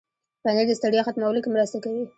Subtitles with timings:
[0.43, 2.03] پنېر د ستړیا ختمولو کې مرسته کوي.